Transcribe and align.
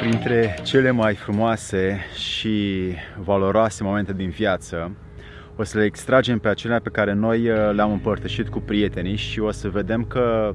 Printre 0.00 0.54
cele 0.62 0.90
mai 0.90 1.14
frumoase 1.14 2.00
și 2.14 2.94
valoroase 3.24 3.82
momente 3.82 4.12
din 4.12 4.28
viață, 4.28 4.96
o 5.56 5.62
să 5.62 5.78
le 5.78 5.84
extragem 5.84 6.38
pe 6.38 6.48
acelea 6.48 6.80
pe 6.80 6.88
care 6.88 7.12
noi 7.12 7.48
uh, 7.48 7.70
le-am 7.74 7.92
împărtășit 7.92 8.48
cu 8.48 8.60
prietenii 8.60 9.16
și 9.16 9.40
o 9.40 9.50
să 9.50 9.68
vedem 9.68 10.04
că 10.04 10.54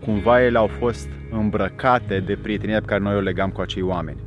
cumva 0.00 0.42
ele 0.42 0.58
au 0.58 0.66
fost 0.66 1.08
îmbrăcate 1.30 2.20
de 2.20 2.38
prietenia 2.42 2.80
pe 2.80 2.86
care 2.86 3.00
noi 3.00 3.14
o 3.14 3.20
legam 3.20 3.50
cu 3.50 3.60
acei 3.60 3.82
oameni. 3.82 4.20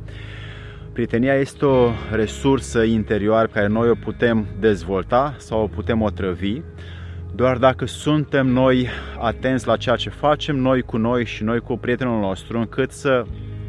Prietenia 0.92 1.34
este 1.34 1.64
o 1.64 1.90
resursă 2.10 2.82
interioară 2.82 3.46
pe 3.46 3.52
care 3.52 3.66
noi 3.66 3.88
o 3.88 3.94
putem 3.94 4.46
dezvolta 4.60 5.34
sau 5.38 5.62
o 5.62 5.66
putem 5.66 6.02
otrăvi 6.02 6.60
doar 7.36 7.56
dacă 7.56 7.86
suntem 7.86 8.46
noi 8.46 8.88
atenți 9.18 9.66
la 9.66 9.76
ceea 9.76 9.96
ce 9.96 10.10
facem 10.10 10.56
noi 10.56 10.82
cu 10.82 10.96
noi 10.96 11.24
și 11.24 11.42
noi 11.42 11.60
cu 11.60 11.76
prietenul 11.76 12.20
nostru, 12.20 12.58
încât 12.58 12.90
să 12.90 13.24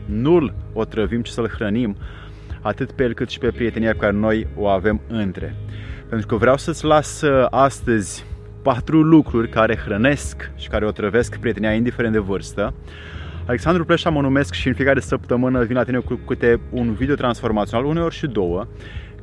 nu-l 0.06 0.54
otrăvim, 0.74 1.22
ci 1.22 1.28
să-l 1.28 1.48
hrănim 1.48 1.98
atât 2.62 2.92
pe 2.92 3.04
el 3.04 3.14
cât 3.14 3.30
și 3.30 3.40
pe 3.40 3.52
prietenia 3.52 3.92
pe 3.92 3.98
care 3.98 4.12
noi 4.12 4.48
o 4.56 4.68
avem 4.68 5.02
între. 5.08 5.56
Pentru 6.10 6.28
că 6.28 6.36
vreau 6.36 6.58
să-ți 6.58 6.86
las 6.86 7.22
uh, 7.22 7.46
astăzi 7.50 8.26
patru 8.62 9.02
lucruri 9.02 9.50
care 9.50 9.78
hrănesc 9.78 10.52
și 10.56 10.68
care 10.68 10.86
otrăvesc 10.86 11.38
prietenia 11.38 11.74
indiferent 11.74 12.14
de 12.14 12.20
vârstă. 12.20 12.74
Alexandru 13.46 13.86
Pleșa 13.86 14.10
mă 14.10 14.22
numesc 14.22 14.54
și 14.54 14.68
în 14.68 14.74
fiecare 14.74 15.00
săptămână 15.00 15.64
vin 15.64 15.76
la 15.76 15.84
tine 15.84 16.00
cu 16.00 16.20
câte 16.28 16.60
un 16.70 16.94
video 16.94 17.16
transformațional, 17.16 17.86
uneori 17.86 18.16
și 18.16 18.28
două, 18.28 18.68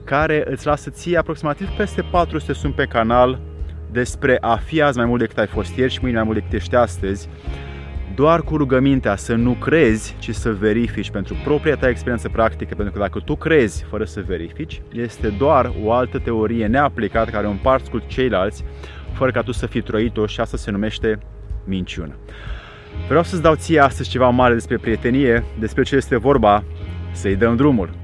care 0.04 0.44
îți 0.46 0.66
lasă 0.66 0.90
ție 0.90 1.18
aproximativ 1.18 1.68
peste 1.68 2.02
400 2.02 2.52
sunt 2.52 2.74
pe 2.74 2.84
canal 2.84 3.38
despre 3.92 4.38
a 4.40 4.56
fi 4.56 4.82
azi 4.82 4.96
mai 4.96 5.06
mult 5.06 5.20
decât 5.20 5.38
ai 5.38 5.46
fost 5.46 5.76
ieri 5.76 5.92
și 5.92 5.98
mâine 6.02 6.16
mai 6.16 6.24
mult 6.24 6.36
decât 6.38 6.52
ești 6.52 6.74
astăzi, 6.74 7.28
doar 8.14 8.42
cu 8.42 8.56
rugămintea 8.56 9.16
să 9.16 9.34
nu 9.34 9.52
crezi, 9.52 10.16
ci 10.18 10.30
să 10.30 10.52
verifici 10.52 11.10
pentru 11.10 11.36
propria 11.44 11.76
ta 11.76 11.88
experiență 11.88 12.28
practică, 12.28 12.74
pentru 12.74 12.94
că 12.94 13.00
dacă 13.00 13.20
tu 13.24 13.36
crezi 13.36 13.84
fără 13.84 14.04
să 14.04 14.22
verifici, 14.26 14.82
este 14.92 15.28
doar 15.28 15.72
o 15.82 15.92
altă 15.92 16.18
teorie 16.18 16.66
neaplicată 16.66 17.30
care 17.30 17.46
o 17.46 17.50
împarți 17.50 17.90
cu 17.90 17.98
ceilalți, 18.06 18.64
fără 19.12 19.30
ca 19.30 19.40
tu 19.40 19.52
să 19.52 19.66
fii 19.66 19.82
trăit-o 19.82 20.26
și 20.26 20.40
asta 20.40 20.56
se 20.56 20.70
numește 20.70 21.18
minciună. 21.64 22.14
Vreau 23.08 23.22
să-ți 23.22 23.42
dau 23.42 23.54
ție 23.54 23.80
astăzi 23.80 24.08
ceva 24.08 24.28
mare 24.28 24.54
despre 24.54 24.76
prietenie, 24.76 25.44
despre 25.58 25.82
ce 25.82 25.96
este 25.96 26.16
vorba, 26.16 26.64
să-i 27.12 27.36
dăm 27.36 27.56
drumul. 27.56 28.03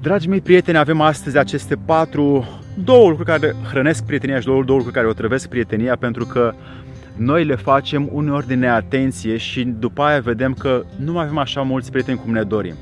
Dragii 0.00 0.28
mei 0.28 0.40
prieteni, 0.40 0.78
avem 0.78 1.00
astăzi 1.00 1.38
aceste 1.38 1.76
patru, 1.76 2.48
două 2.84 3.08
lucruri 3.08 3.28
care 3.28 3.54
hrănesc 3.70 4.04
prietenia 4.04 4.40
și 4.40 4.46
două, 4.46 4.62
două 4.62 4.78
lucruri 4.78 4.96
care 4.96 5.08
o 5.08 5.12
trăvesc 5.12 5.48
prietenia 5.48 5.96
pentru 5.96 6.24
că 6.24 6.54
noi 7.16 7.44
le 7.44 7.54
facem 7.54 8.08
uneori 8.12 8.46
din 8.46 8.58
neatenție 8.58 9.36
și 9.36 9.64
după 9.64 10.02
aia 10.02 10.20
vedem 10.20 10.54
că 10.54 10.82
nu 10.96 11.12
mai 11.12 11.24
avem 11.24 11.38
așa 11.38 11.62
mulți 11.62 11.90
prieteni 11.90 12.18
cum 12.18 12.32
ne 12.32 12.42
dorim. 12.42 12.74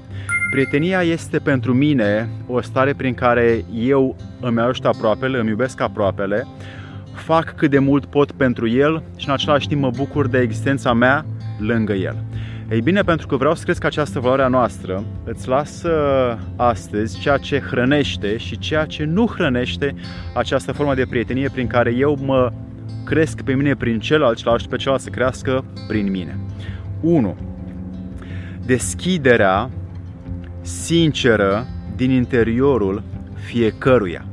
Prietenia 0.51 1.03
este 1.03 1.39
pentru 1.39 1.75
mine 1.75 2.29
o 2.47 2.61
stare 2.61 2.95
prin 2.95 3.15
care 3.15 3.65
eu 3.75 4.17
îmi 4.41 4.61
ajut 4.61 4.85
aproapele, 4.85 5.39
îmi 5.39 5.49
iubesc 5.49 5.81
aproapele, 5.81 6.47
fac 7.15 7.55
cât 7.55 7.71
de 7.71 7.79
mult 7.79 8.05
pot 8.05 8.33
pentru 8.33 8.69
el 8.69 9.03
și 9.17 9.27
în 9.29 9.33
același 9.33 9.69
timp 9.69 9.81
mă 9.81 9.91
bucur 9.97 10.29
de 10.29 10.39
existența 10.39 10.93
mea 10.93 11.25
lângă 11.59 11.93
el. 11.93 12.17
Ei 12.71 12.81
bine, 12.81 13.03
pentru 13.03 13.27
că 13.27 13.37
vreau 13.37 13.55
să 13.55 13.65
cresc 13.65 13.85
această 13.85 14.21
valoare 14.21 14.43
a 14.43 14.49
noastră, 14.49 15.05
îți 15.25 15.49
las 15.49 15.83
astăzi 16.57 17.19
ceea 17.19 17.37
ce 17.37 17.59
hrănește 17.59 18.37
și 18.37 18.59
ceea 18.59 18.85
ce 18.85 19.05
nu 19.05 19.27
hrănește 19.27 19.95
această 20.35 20.73
formă 20.73 20.95
de 20.95 21.07
prietenie 21.09 21.49
prin 21.49 21.67
care 21.67 21.95
eu 21.95 22.19
mă 22.25 22.53
cresc 23.05 23.41
pe 23.41 23.55
mine 23.55 23.75
prin 23.75 24.01
celălalt 24.01 24.39
și 24.39 24.47
la 24.47 24.57
pe 24.69 24.77
celălalt 24.77 25.03
să 25.03 25.11
crească 25.11 25.65
prin 25.89 26.11
mine. 26.11 26.39
1. 27.01 27.37
Deschiderea 28.65 29.71
sinceră 30.61 31.67
din 31.97 32.11
interiorul 32.11 33.03
fiecăruia. 33.35 34.25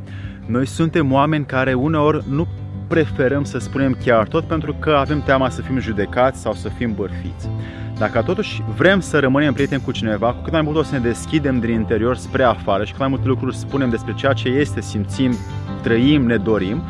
Noi 0.46 0.66
suntem 0.66 1.12
oameni 1.12 1.46
care 1.46 1.74
uneori 1.74 2.24
nu 2.30 2.48
preferăm 2.94 3.44
să 3.44 3.58
spunem 3.58 3.98
chiar 4.04 4.28
tot 4.28 4.44
pentru 4.44 4.76
că 4.80 4.90
avem 4.90 5.22
teama 5.22 5.50
să 5.50 5.62
fim 5.62 5.80
judecați 5.80 6.42
sau 6.42 6.54
să 6.54 6.70
fim 6.70 6.94
bărfiți. 6.94 7.50
Dacă 7.98 8.22
totuși 8.22 8.64
vrem 8.76 9.00
să 9.00 9.20
rămânem 9.20 9.54
prieteni 9.54 9.82
cu 9.82 9.92
cineva, 9.92 10.34
cu 10.34 10.42
cât 10.42 10.52
mai 10.52 10.62
mult 10.62 10.78
o 10.78 10.84
să 10.84 10.94
ne 10.94 11.00
deschidem 11.00 11.60
din 11.60 11.70
interior 11.70 12.16
spre 12.16 12.44
afară 12.44 12.84
și 12.84 12.92
cât 12.92 13.00
mai 13.00 13.08
multe 13.08 13.28
lucruri 13.28 13.56
spunem 13.56 13.90
despre 13.90 14.14
ceea 14.14 14.34
ce 14.34 14.48
este, 14.48 14.82
simțim, 14.82 15.36
trăim, 15.82 16.26
ne 16.26 16.38
dorim, 16.38 16.84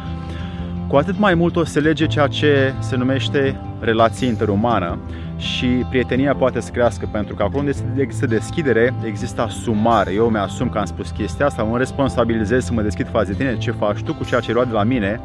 cu 0.87 0.95
atât 0.95 1.17
mai 1.17 1.33
mult 1.33 1.55
o 1.55 1.63
să 1.63 1.79
lege 1.79 2.07
ceea 2.07 2.27
ce 2.27 2.73
se 2.79 2.95
numește 2.95 3.59
relație 3.79 4.27
interumană 4.27 4.99
și 5.37 5.65
prietenia 5.65 6.35
poate 6.35 6.59
să 6.59 6.71
crească 6.71 7.09
pentru 7.11 7.35
că 7.35 7.43
acolo 7.43 7.59
unde 7.59 8.01
există 8.01 8.25
deschidere, 8.25 8.93
există 9.05 9.41
asumare. 9.41 10.13
Eu 10.13 10.29
mi-asum 10.29 10.69
că 10.69 10.77
am 10.77 10.85
spus 10.85 11.09
chestia 11.09 11.45
asta, 11.45 11.63
mă 11.63 11.77
responsabilizez 11.77 12.65
să 12.65 12.73
mă 12.73 12.81
deschid 12.81 13.09
față 13.09 13.31
de 13.31 13.37
tine, 13.37 13.57
ce 13.57 13.71
faci 13.71 14.01
tu 14.01 14.13
cu 14.13 14.25
ceea 14.25 14.39
ce 14.39 14.47
ai 14.47 14.53
luat 14.53 14.67
de 14.67 14.73
la 14.73 14.83
mine, 14.83 15.19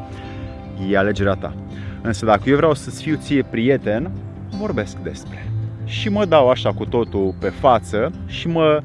e 0.90 0.96
alegerea 0.96 1.34
ta. 1.34 1.54
Însă 2.02 2.24
dacă 2.24 2.42
eu 2.46 2.56
vreau 2.56 2.74
să-ți 2.74 3.02
fiu 3.02 3.16
ție 3.20 3.42
prieten, 3.42 4.10
vorbesc 4.58 4.96
despre. 4.96 5.50
Și 5.84 6.08
mă 6.08 6.24
dau 6.24 6.48
așa 6.48 6.72
cu 6.72 6.84
totul 6.84 7.34
pe 7.38 7.48
față 7.48 8.12
și 8.26 8.48
mă 8.48 8.82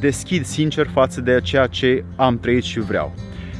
deschid 0.00 0.44
sincer 0.44 0.86
față 0.86 1.20
de 1.20 1.40
ceea 1.42 1.66
ce 1.66 2.04
am 2.16 2.38
trăit 2.38 2.62
și 2.62 2.80
vreau. 2.80 3.12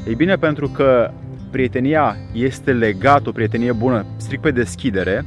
Ei 0.06 0.14
bine, 0.14 0.36
pentru 0.36 0.68
că 0.68 1.10
prietenia 1.50 2.16
este 2.32 2.72
legată, 2.72 3.28
o 3.28 3.32
prietenie 3.32 3.72
bună, 3.72 4.06
strict 4.16 4.42
pe 4.42 4.50
deschidere, 4.50 5.24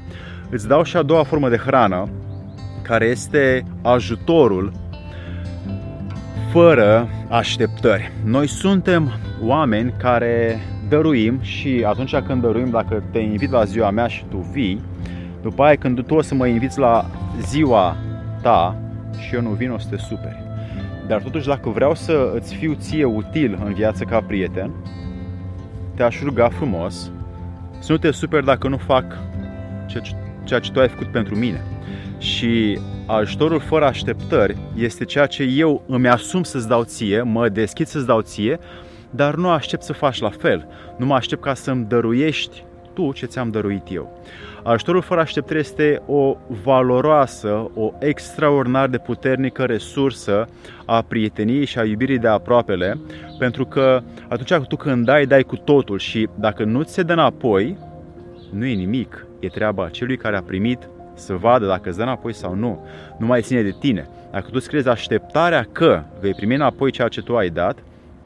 îți 0.49 0.67
dau 0.67 0.83
și 0.83 0.97
a 0.97 1.01
doua 1.01 1.23
formă 1.23 1.49
de 1.49 1.57
hrană, 1.57 2.09
care 2.81 3.05
este 3.05 3.63
ajutorul 3.81 4.71
fără 6.51 7.09
așteptări. 7.29 8.11
Noi 8.23 8.47
suntem 8.47 9.11
oameni 9.41 9.93
care 9.97 10.59
dăruim 10.89 11.41
și 11.41 11.83
atunci 11.85 12.15
când 12.15 12.41
dăruim, 12.41 12.69
dacă 12.69 13.03
te 13.11 13.19
invit 13.19 13.51
la 13.51 13.63
ziua 13.63 13.89
mea 13.89 14.07
și 14.07 14.23
tu 14.29 14.37
vii, 14.37 14.81
după 15.41 15.63
aia 15.63 15.75
când 15.75 16.05
tu 16.05 16.15
o 16.15 16.21
să 16.21 16.35
mă 16.35 16.47
inviți 16.47 16.79
la 16.79 17.05
ziua 17.41 17.95
ta 18.41 18.75
și 19.19 19.35
eu 19.35 19.41
nu 19.41 19.49
vin, 19.49 19.71
o 19.71 19.77
să 19.77 19.87
te 19.89 19.97
superi. 19.97 20.45
Dar 21.07 21.21
totuși 21.21 21.47
dacă 21.47 21.69
vreau 21.69 21.95
să 21.95 22.31
îți 22.35 22.55
fiu 22.55 22.75
ție 22.79 23.03
util 23.03 23.59
în 23.65 23.73
viață 23.73 24.03
ca 24.03 24.21
prieten, 24.21 24.71
te-aș 25.95 26.21
ruga 26.23 26.49
frumos 26.49 27.11
să 27.79 27.91
nu 27.91 27.97
te 27.97 28.11
superi 28.11 28.45
dacă 28.45 28.67
nu 28.67 28.77
fac 28.77 29.05
ceea 30.43 30.59
ce 30.59 30.71
tu 30.71 30.79
ai 30.79 30.87
făcut 30.89 31.07
pentru 31.07 31.35
mine. 31.35 31.63
Și 32.17 32.79
ajutorul 33.05 33.59
fără 33.59 33.85
așteptări 33.85 34.57
este 34.75 35.05
ceea 35.05 35.25
ce 35.25 35.43
eu 35.43 35.81
îmi 35.87 36.07
asum 36.07 36.43
să-ți 36.43 36.67
dau 36.67 36.83
ție, 36.83 37.21
mă 37.21 37.49
deschid 37.49 37.87
să-ți 37.87 38.05
dau 38.05 38.21
ție, 38.21 38.59
dar 39.09 39.35
nu 39.35 39.49
aștept 39.49 39.83
să 39.83 39.93
faci 39.93 40.19
la 40.19 40.29
fel. 40.29 40.67
Nu 40.97 41.05
mă 41.05 41.13
aștept 41.13 41.41
ca 41.41 41.53
să-mi 41.53 41.85
dăruiești 41.85 42.63
tu 42.93 43.11
ce 43.13 43.25
ți-am 43.25 43.49
dăruit 43.49 43.87
eu. 43.91 44.21
Ajutorul 44.63 45.01
fără 45.01 45.19
așteptări 45.19 45.59
este 45.59 46.01
o 46.05 46.37
valoroasă, 46.63 47.71
o 47.73 47.91
extraordinar 47.99 48.87
de 48.87 48.97
puternică 48.97 49.63
resursă 49.63 50.47
a 50.85 51.01
prieteniei 51.01 51.65
și 51.65 51.79
a 51.79 51.83
iubirii 51.83 52.17
de 52.17 52.27
aproapele, 52.27 52.99
pentru 53.39 53.65
că 53.65 54.01
atunci 54.27 54.67
tu 54.67 54.75
când 54.75 55.05
dai, 55.05 55.25
dai 55.25 55.43
cu 55.43 55.55
totul 55.55 55.99
și 55.99 56.29
dacă 56.35 56.63
nu 56.63 56.81
ți 56.83 56.93
se 56.93 57.03
dă 57.03 57.13
înapoi, 57.13 57.77
nu 58.53 58.65
e 58.65 58.73
nimic, 58.73 59.25
e 59.39 59.47
treaba 59.47 59.89
celui 59.89 60.17
care 60.17 60.37
a 60.37 60.41
primit 60.41 60.89
să 61.13 61.33
vadă 61.33 61.65
dacă 61.65 61.89
îți 61.89 61.97
dă 61.97 62.03
înapoi 62.03 62.33
sau 62.33 62.55
nu. 62.55 62.85
Nu 63.17 63.25
mai 63.25 63.41
ține 63.41 63.61
de 63.61 63.75
tine. 63.79 64.07
Dacă 64.31 64.45
tu 64.45 64.53
îți 64.53 64.67
crezi 64.67 64.87
așteptarea 64.87 65.67
că 65.71 66.03
vei 66.19 66.33
primi 66.33 66.55
înapoi 66.55 66.91
ceea 66.91 67.07
ce 67.07 67.21
tu 67.21 67.37
ai 67.37 67.49
dat, 67.49 67.77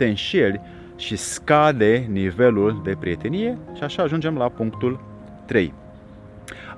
te 0.02 0.08
înșeli 0.08 0.62
și 0.96 1.16
scade 1.16 2.08
nivelul 2.10 2.82
de 2.84 2.96
prietenie 3.00 3.58
și 3.76 3.84
așa 3.84 4.04
ajungem 4.04 4.38
la 4.38 4.50
punctul 4.50 5.00
3 5.46 5.74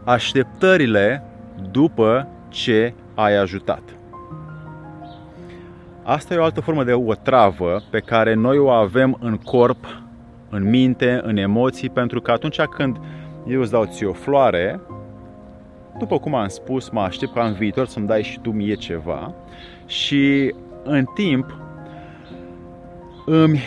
așteptările 0.04 1.24
după 1.72 2.28
ce 2.50 2.94
ai 3.14 3.36
ajutat. 3.36 3.82
Asta 6.04 6.34
e 6.34 6.38
o 6.38 6.44
altă 6.44 6.62
formă 6.62 6.84
de 6.84 6.94
o 6.94 7.14
travă 7.14 7.84
pe 7.90 8.00
care 8.00 8.34
noi 8.34 8.58
o 8.58 8.70
avem 8.70 9.18
în 9.20 9.38
corp, 9.38 10.02
în 10.50 10.70
minte, 10.70 11.20
în 11.24 11.38
emoții, 11.38 11.90
pentru 11.90 12.22
că 12.22 12.32
atunci 12.32 12.62
când 12.62 12.98
eu 13.48 13.62
îți 13.62 13.72
dau 13.72 13.86
ție 13.86 14.08
o 14.08 14.14
floare, 14.14 14.80
după 16.00 16.20
cum 16.20 16.36
am 16.36 16.48
spus, 16.48 16.90
mă 16.90 17.02
aștept 17.02 17.34
ca 17.34 17.46
în 17.46 17.54
viitor 17.54 17.88
să-mi 17.88 18.08
dai 18.08 18.24
și 18.24 18.40
tu 18.40 18.52
mie 18.52 18.74
ceva 18.74 19.34
și 19.86 20.54
în 20.84 21.06
timp 21.14 21.63
îmi 23.26 23.60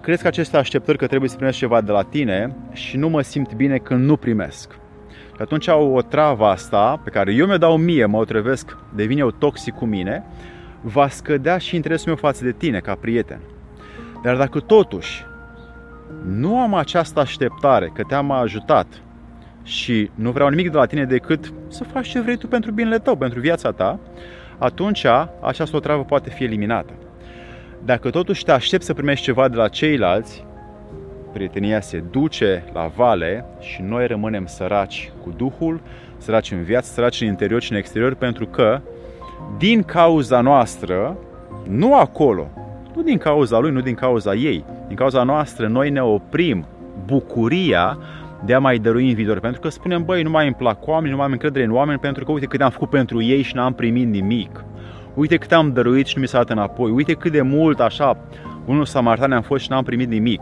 cresc 0.00 0.24
aceste 0.24 0.56
așteptări 0.56 0.98
că 0.98 1.06
trebuie 1.06 1.28
să 1.28 1.36
primesc 1.36 1.58
ceva 1.58 1.80
de 1.80 1.92
la 1.92 2.02
tine 2.02 2.56
și 2.72 2.96
nu 2.96 3.08
mă 3.08 3.20
simt 3.20 3.54
bine 3.54 3.76
când 3.76 4.04
nu 4.04 4.16
primesc. 4.16 4.72
Și 5.10 5.40
atunci 5.40 5.66
o 5.66 6.02
travă 6.02 6.46
asta, 6.46 7.00
pe 7.04 7.10
care 7.10 7.32
eu 7.32 7.46
mi-o 7.46 7.56
dau 7.56 7.76
mie, 7.76 8.06
mă 8.06 8.16
otrăvesc, 8.16 8.76
devine 8.94 9.20
eu 9.20 9.30
toxic 9.30 9.74
cu 9.74 9.84
mine, 9.84 10.24
va 10.80 11.08
scădea 11.08 11.58
și 11.58 11.74
interesul 11.74 12.06
meu 12.06 12.16
față 12.16 12.44
de 12.44 12.52
tine 12.52 12.78
ca 12.78 12.94
prieten. 12.94 13.40
Dar 14.22 14.36
dacă 14.36 14.60
totuși 14.60 15.24
nu 16.26 16.58
am 16.58 16.74
această 16.74 17.20
așteptare 17.20 17.90
că 17.94 18.02
te-am 18.02 18.30
ajutat 18.30 18.86
și 19.62 20.10
nu 20.14 20.30
vreau 20.30 20.48
nimic 20.48 20.70
de 20.70 20.76
la 20.76 20.86
tine 20.86 21.04
decât 21.04 21.52
să 21.68 21.84
faci 21.84 22.08
ce 22.08 22.20
vrei 22.20 22.36
tu 22.36 22.46
pentru 22.46 22.70
binele 22.70 22.98
tău, 22.98 23.16
pentru 23.16 23.40
viața 23.40 23.70
ta, 23.70 23.98
atunci 24.58 25.06
această 25.40 25.76
otravă 25.76 26.04
poate 26.04 26.30
fi 26.30 26.44
eliminată. 26.44 26.92
Dacă 27.84 28.10
totuși 28.10 28.44
te 28.44 28.52
aștepți 28.52 28.86
să 28.86 28.94
primești 28.94 29.24
ceva 29.24 29.48
de 29.48 29.56
la 29.56 29.68
ceilalți, 29.68 30.44
prietenia 31.32 31.80
se 31.80 32.02
duce 32.10 32.64
la 32.72 32.86
vale 32.96 33.44
și 33.60 33.82
noi 33.82 34.06
rămânem 34.06 34.46
săraci 34.46 35.12
cu 35.22 35.30
Duhul, 35.36 35.80
săraci 36.16 36.50
în 36.50 36.62
viață, 36.62 36.92
săraci 36.92 37.20
în 37.20 37.26
interior 37.26 37.62
și 37.62 37.72
în 37.72 37.78
exterior, 37.78 38.14
pentru 38.14 38.46
că 38.46 38.80
din 39.58 39.82
cauza 39.82 40.40
noastră, 40.40 41.16
nu 41.68 41.96
acolo, 41.96 42.50
nu 42.94 43.02
din 43.02 43.18
cauza 43.18 43.58
lui, 43.58 43.70
nu 43.70 43.80
din 43.80 43.94
cauza 43.94 44.34
ei, 44.34 44.64
din 44.86 44.96
cauza 44.96 45.22
noastră, 45.22 45.66
noi 45.66 45.90
ne 45.90 46.02
oprim 46.02 46.66
bucuria 47.06 47.98
de 48.44 48.54
a 48.54 48.58
mai 48.58 48.78
dărui 48.78 49.08
în 49.08 49.14
viitor. 49.14 49.40
Pentru 49.40 49.60
că 49.60 49.68
spunem, 49.68 50.04
băi, 50.04 50.22
nu 50.22 50.30
mai 50.30 50.46
îmi 50.46 50.54
plac 50.54 50.86
oameni, 50.86 51.10
nu 51.10 51.16
mai 51.16 51.26
am 51.26 51.32
încredere 51.32 51.64
în 51.64 51.72
oameni, 51.72 51.98
pentru 51.98 52.24
că 52.24 52.32
uite 52.32 52.46
cât 52.46 52.60
am 52.60 52.70
făcut 52.70 52.90
pentru 52.90 53.22
ei 53.22 53.42
și 53.42 53.54
n-am 53.54 53.72
primit 53.72 54.08
nimic. 54.08 54.64
Uite 55.14 55.36
cât 55.36 55.52
am 55.52 55.72
dăruit 55.72 56.06
și 56.06 56.14
nu 56.14 56.20
mi 56.20 56.28
s-a 56.28 56.38
dat 56.38 56.50
înapoi. 56.50 56.90
Uite 56.90 57.12
cât 57.12 57.32
de 57.32 57.42
mult, 57.42 57.80
așa, 57.80 58.16
unul 58.64 58.84
samartan 58.84 59.32
am 59.32 59.42
fost 59.42 59.62
și 59.62 59.70
n-am 59.70 59.84
primit 59.84 60.08
nimic. 60.08 60.40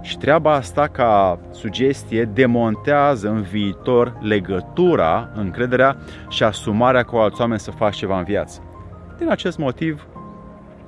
Și 0.00 0.18
treaba 0.18 0.52
asta, 0.52 0.86
ca 0.86 1.38
sugestie, 1.50 2.24
demontează 2.24 3.28
în 3.28 3.40
viitor 3.40 4.16
legătura, 4.20 5.28
încrederea 5.34 5.96
și 6.28 6.42
asumarea 6.42 7.02
cu 7.02 7.16
alți 7.16 7.40
oameni 7.40 7.60
să 7.60 7.70
faci 7.70 7.96
ceva 7.96 8.18
în 8.18 8.24
viață. 8.24 8.60
Din 9.18 9.30
acest 9.30 9.58
motiv, 9.58 10.06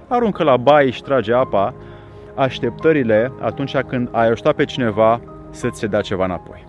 aruncă 0.08 0.42
la 0.42 0.56
baie 0.56 0.90
și 0.90 1.02
trage 1.02 1.34
apa 1.34 1.74
așteptările 2.34 3.32
atunci 3.40 3.76
când 3.76 4.08
ai 4.12 4.28
ajutat 4.28 4.54
pe 4.54 4.64
cineva 4.64 5.20
să-ți 5.50 5.78
se 5.78 5.86
dea 5.86 6.00
ceva 6.00 6.24
înapoi. 6.24 6.64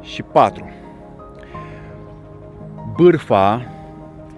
Și 0.00 0.22
4. 0.22 0.70
Bârfa 2.96 3.62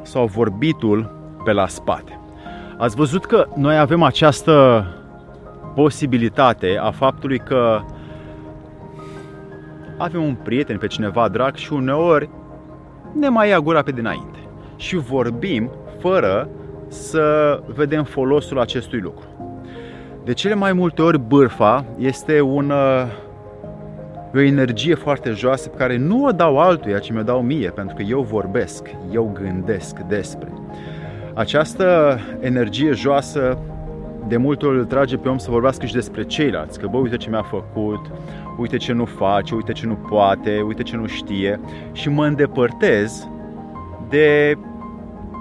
sau 0.04 0.26
vorbitul 0.26 1.10
pe 1.44 1.52
la 1.52 1.66
spate. 1.66 2.18
Ați 2.78 2.96
văzut 2.96 3.24
că 3.24 3.46
noi 3.56 3.78
avem 3.78 4.02
această 4.02 4.86
posibilitate 5.74 6.78
a 6.80 6.90
faptului 6.90 7.38
că 7.38 7.80
avem 9.98 10.22
un 10.22 10.34
prieten 10.34 10.78
pe 10.78 10.86
cineva 10.86 11.28
drag 11.28 11.54
și 11.54 11.72
uneori 11.72 12.28
ne 13.12 13.28
mai 13.28 13.48
ia 13.48 13.60
gura 13.60 13.82
pe 13.82 13.90
dinainte 13.90 14.38
și 14.76 14.96
vorbim 14.96 15.70
fără 16.00 16.48
să 16.88 17.60
vedem 17.74 18.04
folosul 18.04 18.60
acestui 18.60 19.00
lucru. 19.00 19.24
De 20.24 20.32
cele 20.32 20.54
mai 20.54 20.72
multe 20.72 21.02
ori 21.02 21.18
bârfa 21.18 21.84
este 21.98 22.40
un, 22.40 22.72
o 24.38 24.42
energie 24.42 24.94
foarte 24.94 25.31
joasă 25.31 25.69
pe 25.69 25.76
care 25.76 25.96
nu 25.96 26.25
o 26.25 26.31
dau 26.31 26.58
altuia, 26.58 26.98
ci 26.98 27.10
mi-o 27.10 27.22
dau 27.22 27.42
mie, 27.42 27.70
pentru 27.70 27.96
că 27.96 28.02
eu 28.02 28.20
vorbesc, 28.20 28.90
eu 29.12 29.31
gândesc 29.42 29.98
despre. 29.98 30.48
Această 31.34 32.19
energie 32.40 32.92
joasă 32.92 33.58
de 34.28 34.36
multe 34.36 34.66
ori 34.66 34.78
îl 34.78 34.84
trage 34.84 35.16
pe 35.16 35.28
om 35.28 35.38
să 35.38 35.50
vorbească 35.50 35.86
și 35.86 35.94
despre 35.94 36.22
ceilalți, 36.22 36.78
că 36.78 36.86
bă, 36.86 36.96
uite 36.96 37.16
ce 37.16 37.31
mi-a 37.31 37.42
făcut, 37.42 38.10
uite 38.58 38.76
ce 38.76 38.92
nu 38.92 39.04
face, 39.04 39.54
uite 39.54 39.72
ce 39.72 39.86
nu 39.86 39.94
poate, 39.94 40.60
uite 40.66 40.82
ce 40.82 40.96
nu 40.96 41.06
știe 41.06 41.60
și 41.92 42.08
mă 42.08 42.26
îndepărtez 42.26 43.28
de 44.08 44.54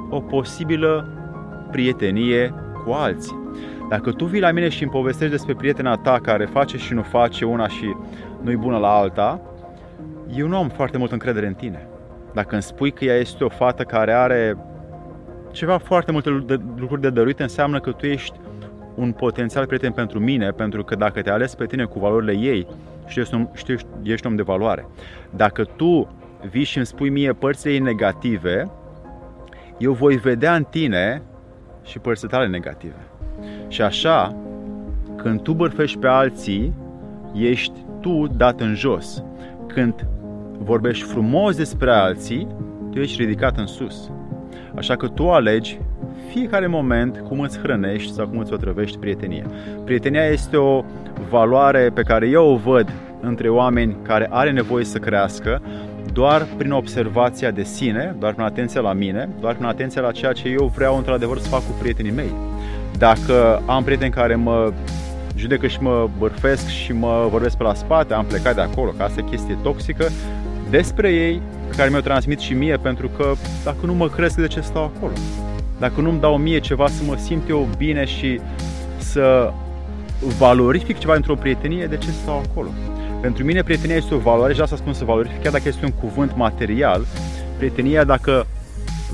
o 0.10 0.20
posibilă 0.20 1.08
prietenie 1.72 2.54
cu 2.86 2.92
alții. 2.92 3.42
Dacă 3.90 4.12
tu 4.12 4.26
vii 4.26 4.40
la 4.40 4.52
mine 4.52 4.70
și 4.70 4.84
îmi 4.84 4.92
povestești 4.92 5.32
despre 5.32 5.54
prietena 5.54 5.96
ta 5.96 6.20
care 6.22 6.46
face 6.46 6.78
și 6.78 6.94
nu 6.94 7.02
face 7.02 7.46
una 7.46 7.68
și 7.68 7.96
nu-i 8.44 8.56
bună 8.56 8.78
la 8.78 8.96
alta, 8.96 9.42
eu 10.36 10.48
nu 10.48 10.58
am 10.58 10.70
foarte 10.70 10.98
mult 10.98 11.12
încredere 11.12 11.48
în 11.48 11.54
tine. 11.54 11.88
Dacă 12.34 12.54
îmi 12.54 12.64
spui 12.64 12.92
că 12.92 13.06
ea 13.06 13.16
este 13.16 13.44
o 13.44 13.50
fată 13.50 13.84
care 13.84 14.14
are 14.14 14.58
ceva 15.52 15.78
foarte 15.78 16.12
multe 16.12 16.30
lucruri 16.76 17.02
de 17.02 17.10
dăruit, 17.10 17.40
înseamnă 17.40 17.80
că 17.80 17.92
tu 17.92 18.06
ești 18.06 18.40
un 18.96 19.12
potențial 19.12 19.66
prieten 19.66 19.92
pentru 19.92 20.20
mine, 20.20 20.50
pentru 20.50 20.84
că 20.84 20.96
dacă 20.96 21.22
te 21.22 21.30
ales 21.30 21.56
pe 21.56 21.66
tine 21.66 21.86
cu 21.86 22.00
valorile 22.00 22.38
ei, 22.38 22.68
știi, 23.06 23.50
știi, 23.54 23.78
ești 24.04 24.28
om 24.28 24.36
de 24.36 24.42
valoare. 24.42 24.88
Dacă 25.30 25.64
tu 25.64 26.08
vii 26.50 26.64
și 26.64 26.78
îmi 26.78 26.86
spui 26.86 27.10
mie 27.10 27.34
părțile 27.34 27.74
ei 27.74 27.80
negative, 27.80 28.72
eu 29.78 29.92
voi 29.94 30.16
vedea 30.16 30.56
în 30.56 30.64
tine 30.64 31.22
și 31.84 32.00
părțile 32.00 32.30
tale 32.30 32.48
negative. 32.48 33.08
Și 33.68 33.82
așa, 33.82 34.36
când 35.16 35.42
tu 35.42 35.54
bărfești 35.54 35.98
pe 35.98 36.08
alții, 36.08 36.74
ești 37.34 37.74
tu 38.00 38.28
dat 38.38 38.60
în 38.60 38.76
jos. 38.76 39.24
Când 39.68 40.08
vorbești 40.58 41.06
frumos 41.06 41.56
despre 41.56 41.92
alții, 41.92 42.48
tu 42.92 43.00
ești 43.00 43.22
ridicat 43.22 43.58
în 43.58 43.66
sus. 43.66 44.12
Așa 44.76 44.96
că 44.96 45.08
tu 45.08 45.32
alegi 45.32 45.80
fiecare 46.30 46.68
moment 46.68 47.24
cum 47.28 47.40
îți 47.40 47.60
hrănești 47.60 48.14
sau 48.14 48.28
cum 48.28 48.38
îți 48.38 48.54
otrăvești 48.54 48.98
prietenia. 48.98 49.46
Prietenia 49.84 50.24
este 50.24 50.58
o 50.58 50.84
valoare 51.30 51.90
pe 51.94 52.02
care 52.02 52.28
eu 52.28 52.52
o 52.52 52.56
văd 52.56 52.92
între 53.22 53.50
oameni 53.50 53.96
care 54.02 54.28
are 54.30 54.52
nevoie 54.52 54.86
să 54.86 54.98
crească 54.98 55.62
doar 56.14 56.48
prin 56.58 56.72
observația 56.72 57.52
de 57.52 57.64
sine, 57.64 58.16
doar 58.20 58.34
prin 58.34 58.46
atenția 58.46 58.82
la 58.82 58.94
mine, 58.94 59.30
doar 59.40 59.54
prin 59.54 59.66
atenția 59.66 60.02
la 60.02 60.12
ceea 60.12 60.32
ce 60.32 60.50
eu 60.50 60.72
vreau 60.76 60.98
într-adevăr 60.98 61.38
să 61.38 61.48
fac 61.48 61.60
cu 61.60 61.76
prietenii 61.80 62.12
mei. 62.12 62.34
Dacă 62.98 63.62
am 63.66 63.84
prieteni 63.84 64.12
care 64.12 64.36
mă 64.36 64.72
judecă 65.36 65.68
și 65.68 65.82
mă 65.82 66.10
bărfesc 66.18 66.68
și 66.68 66.94
mă 66.94 67.28
vorbesc 67.32 67.58
pe 67.58 67.64
la 67.64 67.74
spate, 67.74 68.14
am 68.14 68.26
plecat 68.26 68.56
de 68.56 68.62
acolo, 68.62 68.92
că 68.92 69.04
asta 69.04 69.20
e 69.20 69.30
chestie 69.30 69.58
toxică, 69.62 70.10
despre 70.70 71.12
ei, 71.12 71.42
care 71.76 71.90
mi-o 71.90 72.00
transmit 72.00 72.40
și 72.40 72.54
mie, 72.54 72.78
pentru 72.78 73.08
că 73.08 73.34
dacă 73.64 73.86
nu 73.86 73.94
mă 73.94 74.10
cresc, 74.10 74.36
de 74.36 74.48
ce 74.48 74.62
stau 74.62 74.92
acolo? 74.96 75.14
Dacă 75.80 76.02
nu-mi 76.02 76.20
dau 76.20 76.38
mie 76.38 76.60
ceva 76.60 76.88
să 76.88 77.04
mă 77.06 77.16
simt 77.18 77.50
eu 77.50 77.68
bine 77.78 78.06
și 78.06 78.40
să 78.98 79.54
valorific 80.38 80.98
ceva 80.98 81.16
într-o 81.16 81.36
prietenie, 81.36 81.86
de 81.86 81.98
ce 81.98 82.10
stau 82.12 82.44
acolo? 82.50 82.70
Pentru 83.22 83.44
mine 83.44 83.64
prietenia 83.64 83.96
este 83.96 84.14
o 84.14 84.18
valoare 84.18 84.54
și 84.54 84.62
asta 84.62 84.76
spun 84.76 84.94
să 84.94 85.04
valorific, 85.04 85.42
chiar 85.42 85.52
dacă 85.52 85.68
este 85.68 85.86
un 85.86 85.92
cuvânt 85.92 86.36
material. 86.36 87.06
Prietenia, 87.58 88.04
dacă 88.04 88.48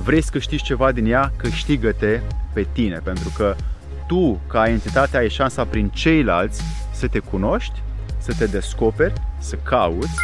vrei 0.03 0.23
să 0.23 0.29
câștigi 0.31 0.63
ceva 0.63 0.91
din 0.91 1.05
ea, 1.05 1.31
câștigă-te 1.35 2.19
pe 2.53 2.67
tine, 2.71 3.01
pentru 3.03 3.31
că 3.37 3.55
tu, 4.09 4.41
ca 4.47 4.69
entitate, 4.69 5.17
ai 5.17 5.29
șansa 5.29 5.65
prin 5.65 5.89
ceilalți 5.89 6.63
să 6.91 7.07
te 7.07 7.19
cunoști, 7.19 7.81
să 8.17 8.33
te 8.37 8.45
descoperi, 8.45 9.13
să 9.37 9.55
cauți, 9.55 10.17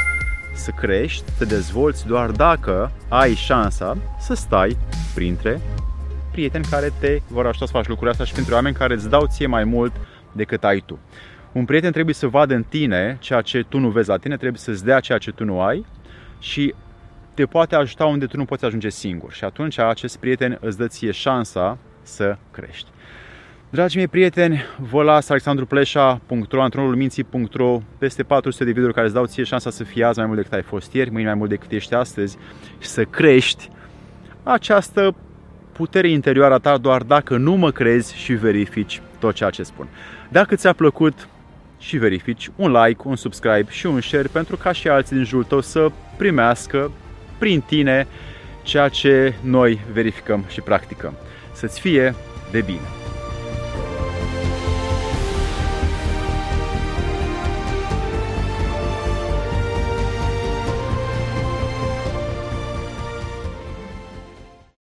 să 0.55 0.71
crești, 0.71 1.23
să 1.29 1.33
te 1.37 1.45
dezvolți 1.45 2.05
doar 2.05 2.31
dacă 2.31 2.91
ai 3.09 3.33
șansa 3.33 3.97
să 4.19 4.33
stai 4.33 4.77
printre 5.13 5.61
prieteni 6.31 6.65
care 6.65 6.91
te 6.99 7.19
vor 7.27 7.45
ajuta 7.45 7.65
să 7.65 7.71
faci 7.71 7.87
lucrurile 7.87 8.11
astea 8.11 8.25
și 8.25 8.33
printre 8.33 8.53
oameni 8.53 8.75
care 8.75 8.93
îți 8.93 9.09
dau 9.09 9.25
ție 9.25 9.47
mai 9.47 9.63
mult 9.63 9.93
decât 10.31 10.63
ai 10.63 10.83
tu. 10.85 10.99
Un 11.51 11.65
prieten 11.65 11.91
trebuie 11.91 12.13
să 12.13 12.27
vadă 12.27 12.53
în 12.53 12.63
tine 12.63 13.17
ceea 13.19 13.41
ce 13.41 13.65
tu 13.69 13.79
nu 13.79 13.89
vezi 13.89 14.09
la 14.09 14.17
tine, 14.17 14.37
trebuie 14.37 14.59
să-ți 14.59 14.85
dea 14.85 14.99
ceea 14.99 15.17
ce 15.17 15.31
tu 15.31 15.43
nu 15.43 15.61
ai 15.61 15.85
și 16.39 16.73
te 17.33 17.45
poate 17.45 17.75
ajuta 17.75 18.05
unde 18.05 18.25
tu 18.25 18.37
nu 18.37 18.45
poți 18.45 18.65
ajunge 18.65 18.89
singur. 18.89 19.33
Și 19.33 19.43
atunci 19.43 19.77
acest 19.77 20.17
prieten 20.17 20.57
îți 20.61 20.77
dă 20.77 20.87
ție 20.87 21.11
șansa 21.11 21.77
să 22.01 22.37
crești. 22.51 22.89
Dragii 23.75 23.97
mei 23.97 24.07
prieteni, 24.07 24.63
vă 24.89 25.03
las 25.03 25.29
alexandrupleșa.ro, 25.29 26.61
antrenorulminții.ro, 26.61 27.81
peste 27.97 28.23
400 28.23 28.63
de 28.63 28.69
videouri 28.69 28.93
care 28.93 29.05
îți 29.05 29.15
dau 29.15 29.25
ție 29.25 29.43
șansa 29.43 29.69
să 29.69 29.83
fii 29.83 30.03
azi 30.03 30.17
mai 30.17 30.27
mult 30.27 30.37
decât 30.37 30.53
ai 30.53 30.61
fost 30.61 30.93
ieri, 30.93 31.11
mâine 31.11 31.27
mai 31.27 31.37
mult 31.37 31.49
decât 31.49 31.71
ești 31.71 31.93
astăzi 31.93 32.37
și 32.79 32.87
să 32.87 33.03
crești 33.03 33.69
această 34.43 35.15
putere 35.71 36.09
interioară 36.09 36.53
a 36.53 36.57
ta 36.57 36.77
doar 36.77 37.01
dacă 37.01 37.37
nu 37.37 37.55
mă 37.55 37.71
crezi 37.71 38.15
și 38.17 38.33
verifici 38.33 39.01
tot 39.19 39.35
ceea 39.35 39.49
ce 39.49 39.63
spun. 39.63 39.87
Dacă 40.29 40.55
ți-a 40.55 40.73
plăcut 40.73 41.27
și 41.79 41.97
verifici 41.97 42.49
un 42.55 42.71
like, 42.71 43.01
un 43.03 43.15
subscribe 43.15 43.65
și 43.69 43.85
un 43.85 44.01
share 44.01 44.27
pentru 44.31 44.57
ca 44.57 44.71
și 44.71 44.87
alții 44.87 45.15
din 45.15 45.25
jurul 45.25 45.43
tău 45.43 45.61
să 45.61 45.91
primească 46.17 46.91
prin 47.37 47.61
tine 47.61 48.07
ceea 48.63 48.87
ce 48.87 49.33
noi 49.41 49.79
verificăm 49.93 50.45
și 50.47 50.61
practicăm. 50.61 51.13
Să-ți 51.53 51.79
fie 51.79 52.15
de 52.51 52.61
bine! 52.61 53.04